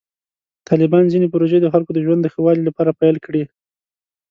[0.67, 3.43] طالبانو ځینې پروژې د خلکو د ژوند د ښه والي لپاره پیل کړې.